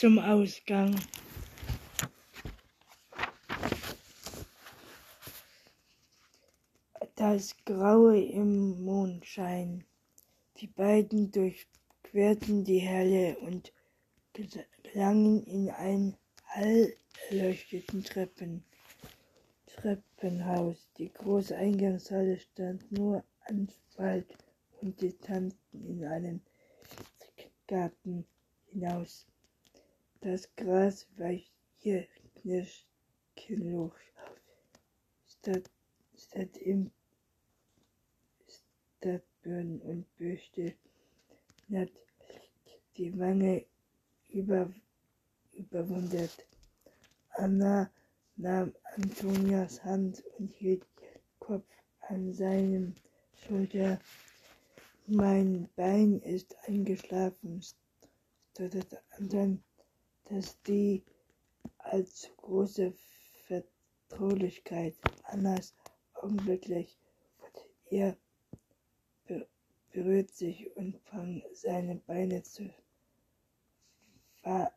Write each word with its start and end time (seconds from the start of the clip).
zum 0.00 0.18
Ausgang. 0.18 0.98
Das 7.16 7.54
Graue 7.66 8.18
im 8.18 8.82
Mondschein. 8.82 9.84
Die 10.56 10.68
beiden 10.68 11.30
durchquerten 11.30 12.64
die 12.64 12.80
Halle 12.80 13.36
und 13.40 13.74
gelangen 14.32 15.44
in 15.44 15.68
ein 15.68 16.16
hell 16.46 16.96
erleuchteten 17.28 18.02
Treppen, 18.02 18.64
Treppenhaus. 19.66 20.88
Die 20.96 21.12
große 21.12 21.54
Eingangshalle 21.54 22.38
stand 22.38 22.90
nur 22.90 23.22
Asphalt 23.44 24.34
und 24.80 24.98
die 25.02 25.12
tanzten 25.12 25.84
in 25.84 26.06
einen 26.06 26.40
Garten 27.66 28.24
hinaus. 28.72 29.26
Das 30.22 30.54
Gras 30.54 31.06
weicht 31.16 31.50
hier 31.78 32.06
knirschlos 32.34 33.92
statt, 35.26 35.70
statt 36.14 36.56
im 36.58 36.90
Stadtbirnen 38.98 39.80
und 39.80 40.16
Büchte 40.16 40.74
hat 41.72 41.90
die 42.98 43.18
Wange 43.18 43.64
über, 44.28 44.70
überwundert. 45.52 46.46
Anna 47.30 47.90
nahm 48.36 48.74
Antonias 48.96 49.82
Hand 49.82 50.22
und 50.38 50.50
hielt 50.50 50.84
ihren 51.00 51.22
Kopf 51.38 51.66
an 52.00 52.34
seinem 52.34 52.94
Schulter. 53.32 53.98
Mein 55.06 55.70
Bein 55.76 56.20
ist 56.20 56.54
eingeschlafen, 56.66 57.62
stotterte 58.52 59.00
Anton, 59.12 59.62
dass 60.30 60.62
die 60.62 61.02
allzu 61.78 62.28
große 62.36 62.94
Vertraulichkeit 63.46 64.94
Annas 65.24 65.74
augenblicklich 66.14 66.96
ihr 67.90 68.16
berührt 69.90 70.30
sich 70.30 70.74
und 70.76 70.96
fangt 71.00 71.44
seine 71.52 71.96
Beine 71.96 72.44
zu 72.44 72.72
verwachsen. 74.36 74.72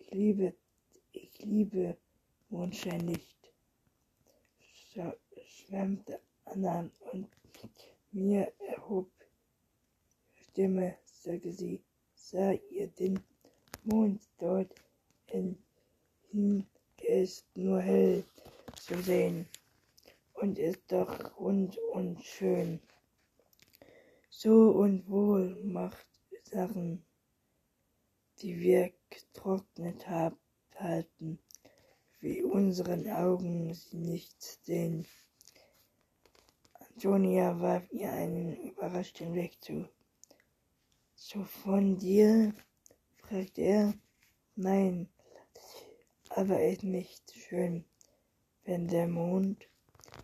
Ich 0.00 0.10
liebe, 0.10 0.54
ich 1.12 1.38
liebe 1.42 1.98
Mondscheinlicht, 2.48 3.52
schwärmte 5.46 6.20
Anna 6.46 6.90
und 7.12 7.28
mir 8.12 8.50
erhob 8.58 9.10
Stimme, 10.34 10.96
sagte 11.04 11.52
sie, 11.52 11.82
sah 12.30 12.52
ihr 12.70 12.88
den 12.88 13.20
Mond 13.84 14.22
dort 14.38 14.72
in 15.26 15.58
hin, 16.30 16.66
er 16.98 17.22
ist 17.22 17.44
nur 17.56 17.80
hell 17.80 18.24
zu 18.80 19.00
sehen 19.02 19.46
und 20.34 20.58
ist 20.58 20.80
doch 20.88 21.36
rund 21.38 21.76
und 21.92 22.22
schön. 22.24 22.80
So 24.30 24.70
und 24.70 25.08
wohl 25.08 25.62
macht 25.64 26.06
Sachen, 26.44 27.04
die 28.38 28.58
wir 28.58 28.92
getrocknet 29.10 30.06
halten, 30.08 31.38
wie 32.20 32.42
unseren 32.42 33.10
Augen 33.10 33.74
sie 33.74 33.96
nicht 33.96 34.40
sehen. 34.40 35.06
Antonia 36.74 37.60
warf 37.60 37.90
ihr 37.90 38.12
einen 38.12 38.56
überraschten 38.56 39.32
Blick 39.32 39.62
zu. 39.62 39.88
So 41.32 41.44
von 41.44 41.96
dir? 41.96 42.52
fragte 43.16 43.62
er. 43.62 43.94
Nein, 44.54 45.08
aber 46.28 46.62
ist 46.62 46.82
nicht 46.82 47.32
schön, 47.32 47.86
wenn 48.64 48.86
der 48.86 49.08
Mond 49.08 49.66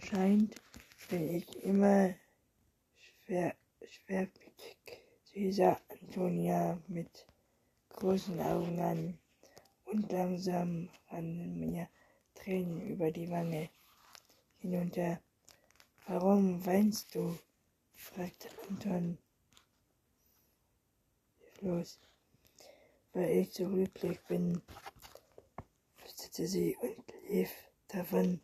scheint, 0.00 0.54
bin 1.08 1.34
ich 1.34 1.64
immer 1.64 2.14
schwer, 3.24 3.54
schwermütig. 3.86 4.76
Sie 5.24 5.50
sah 5.50 5.80
Antonia 5.88 6.78
mit 6.88 7.26
großen 7.88 8.38
Augen 8.42 8.78
an 8.78 9.18
und 9.86 10.12
langsam 10.12 10.90
rannen 11.08 11.58
mir 11.58 11.88
Tränen 12.34 12.86
über 12.86 13.10
die 13.10 13.30
Wange 13.30 13.70
hinunter. 14.58 15.22
Warum 16.06 16.66
weinst 16.66 17.14
du? 17.14 17.38
fragte 17.94 18.48
Anton. 18.68 19.16
Los, 21.60 21.98
weil 23.12 23.30
ich 23.30 23.52
so 23.52 23.68
glücklich 23.68 24.20
bin, 24.28 24.62
flüsterte 25.96 26.46
sie 26.46 26.76
und 26.76 27.12
lief 27.28 27.50
davon. 27.88 28.40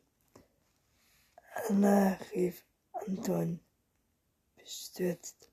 Anna 1.69 2.19
rief 2.33 2.65
Anton 2.93 3.61
bestürzt. 4.57 5.49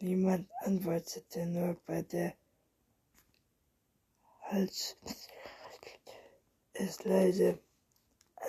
Niemand 0.00 0.50
antwortete, 0.60 1.44
nur 1.44 1.74
bei 1.84 2.00
der 2.02 2.34
Hals 4.44 4.96
ist 6.72 7.04
leise. 7.04 7.58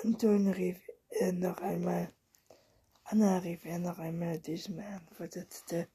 Anton 0.02 0.48
rief 0.48 0.80
er 1.10 1.32
noch 1.32 1.58
einmal. 1.58 2.10
Anna 3.04 3.36
rief 3.38 3.66
er 3.66 3.80
noch 3.80 3.98
einmal, 3.98 4.38
diesmal 4.38 4.86
antwortete 4.86 5.88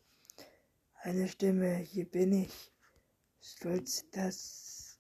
eine 1.06 1.28
Stimme, 1.28 1.76
hier 1.76 2.10
bin 2.10 2.34
ich. 2.34 2.72
Stolz, 3.40 4.10
dass 4.10 4.98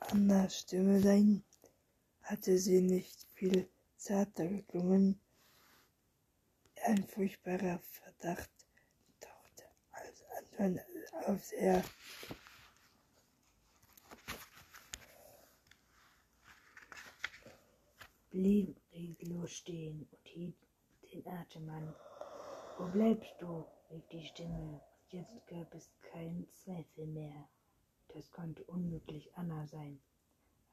Annas 0.00 0.60
Stimme 0.60 0.98
sein, 1.00 1.44
hatte 2.22 2.56
sie 2.56 2.80
nicht 2.80 3.26
viel 3.34 3.68
zarter 3.98 4.46
geklungen. 4.46 5.20
Ein 6.86 7.04
furchtbarer 7.04 7.78
Verdacht 7.80 8.50
tauchte 9.20 9.64
als 9.90 10.24
Anton 10.38 10.80
auf 11.26 11.52
er. 11.52 11.84
blieb 18.30 18.76
reglos 18.92 19.52
stehen 19.52 20.08
und 20.10 20.26
hielt 20.26 20.56
den 21.12 21.26
Atem 21.26 21.68
an. 21.70 21.94
Wo 22.78 22.86
bleibst 22.86 23.34
du? 23.38 23.66
rief 23.90 24.06
die 24.08 24.26
Stimme. 24.26 24.80
Jetzt 25.10 25.46
gab 25.46 25.72
es 25.72 25.88
keinen 26.00 26.48
Zweifel 26.52 27.06
mehr. 27.06 27.48
Das 28.08 28.28
konnte 28.32 28.64
unmöglich 28.64 29.32
Anna 29.36 29.64
sein. 29.66 30.00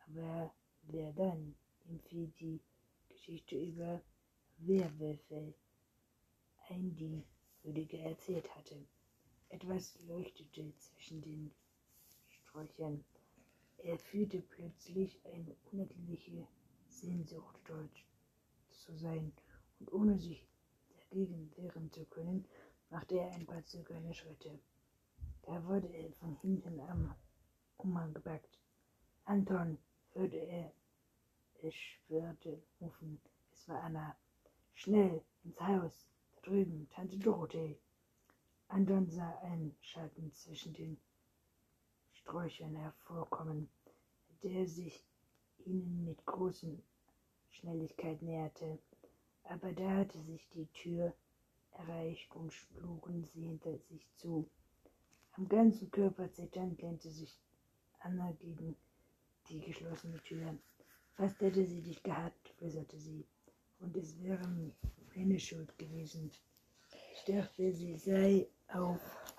Aber 0.07 0.51
wer 0.83 1.13
dann? 1.13 1.55
Ihm 1.85 1.99
fiel 1.99 2.33
die 2.39 2.59
Geschichte 3.09 3.55
über 3.55 4.01
Werwölfe 4.57 5.53
ein, 6.69 6.95
die 6.95 7.23
Rüdiger 7.63 7.99
erzählt 7.99 8.49
hatte. 8.55 8.75
Etwas 9.49 10.01
leuchtete 10.07 10.73
zwischen 10.79 11.21
den 11.21 11.51
Sträuchern. 12.27 13.05
Er 13.77 13.99
fühlte 13.99 14.41
plötzlich 14.41 15.19
eine 15.25 15.55
unerklärliche 15.71 16.47
Sehnsucht, 16.87 17.59
dort 17.65 18.03
zu 18.71 18.95
sein, 18.97 19.31
und 19.79 19.93
ohne 19.93 20.17
sich 20.17 20.47
dagegen 20.89 21.51
wehren 21.55 21.91
zu 21.91 22.03
können, 22.05 22.45
machte 22.93 23.17
er 23.17 23.31
ein 23.31 23.47
paar 23.47 23.65
zögernde 23.65 24.13
Schritte. 24.13 24.59
Da 25.41 25.65
wurde 25.65 25.87
er 25.87 26.13
von 26.13 26.35
hinten 26.41 26.79
am 26.79 27.15
Umhang 27.77 28.13
gepackt. 28.13 28.59
Anton, 29.25 29.79
hörte 30.11 30.37
er 30.37 30.71
es 31.63 31.73
schwörte 31.73 32.61
rufen. 32.79 33.19
Es 33.51 33.67
war 33.67 33.81
Anna. 33.81 34.15
Schnell 34.73 35.23
ins 35.43 35.59
Haus. 35.59 36.05
Da 36.35 36.41
drüben, 36.41 36.87
Tante 36.91 37.17
Dorothee. 37.17 37.79
Anton 38.67 39.09
sah 39.09 39.39
einen 39.39 39.75
Schatten 39.81 40.31
zwischen 40.31 40.73
den 40.73 40.99
Sträuchern 42.11 42.75
hervorkommen, 42.75 43.71
der 44.43 44.67
sich 44.67 45.03
ihnen 45.65 46.05
mit 46.05 46.23
großer 46.27 46.77
Schnelligkeit 47.49 48.21
näherte. 48.21 48.77
Aber 49.45 49.73
da 49.73 49.97
hatte 49.97 50.21
sich 50.21 50.47
die 50.49 50.67
Tür 50.73 51.13
erreicht 51.75 52.33
und 52.35 52.53
schlugen 52.53 53.23
sie 53.25 53.41
hinter 53.41 53.77
sich 53.77 54.07
zu. 54.17 54.49
Am 55.33 55.47
ganzen 55.47 55.89
Körper 55.89 56.31
zitternd 56.31 56.81
lehnte 56.81 57.09
sich 57.09 57.39
Anna 57.99 58.31
gegen 58.39 58.75
die 59.49 59.59
geschlossene 59.59 60.21
Tür. 60.23 60.57
Fast 61.13 61.39
hätte 61.41 61.65
sie 61.65 61.81
dich 61.81 62.01
gehabt, 62.03 62.49
flüsterte 62.57 62.97
sie, 62.97 63.25
und 63.79 63.95
es 63.97 64.21
wäre 64.21 64.47
meine 65.15 65.39
Schuld 65.39 65.77
gewesen. 65.77 66.31
Ich 67.13 67.23
dachte, 67.25 67.71
sie 67.73 67.97
sei 67.97 68.47
auf 68.67 69.31